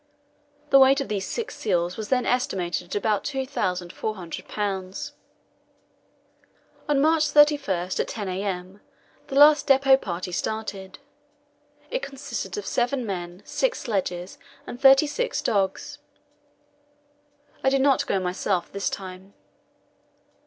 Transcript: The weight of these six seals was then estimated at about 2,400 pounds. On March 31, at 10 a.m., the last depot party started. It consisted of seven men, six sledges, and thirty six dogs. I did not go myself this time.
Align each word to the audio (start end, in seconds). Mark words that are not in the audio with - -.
The 0.71 0.79
weight 0.79 0.99
of 0.99 1.09
these 1.09 1.27
six 1.27 1.55
seals 1.55 1.95
was 1.95 2.09
then 2.09 2.25
estimated 2.25 2.87
at 2.87 2.95
about 2.95 3.23
2,400 3.23 4.47
pounds. 4.47 5.11
On 6.89 6.99
March 6.99 7.27
31, 7.27 7.79
at 7.99 8.07
10 8.07 8.27
a.m., 8.27 8.81
the 9.27 9.35
last 9.35 9.67
depot 9.67 9.97
party 9.97 10.31
started. 10.31 10.97
It 11.91 12.01
consisted 12.01 12.57
of 12.57 12.65
seven 12.65 13.05
men, 13.05 13.43
six 13.45 13.81
sledges, 13.81 14.39
and 14.65 14.81
thirty 14.81 15.05
six 15.05 15.39
dogs. 15.39 15.99
I 17.63 17.69
did 17.69 17.81
not 17.81 18.07
go 18.07 18.19
myself 18.19 18.71
this 18.71 18.89
time. 18.89 19.35